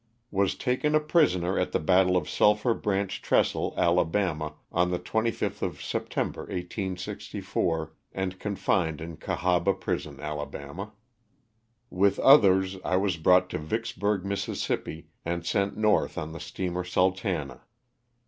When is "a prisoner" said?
0.95-1.59